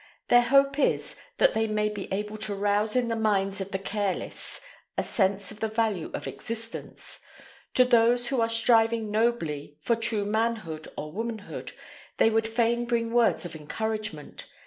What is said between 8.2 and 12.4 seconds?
who are striving nobly for true manhood or womanhood, they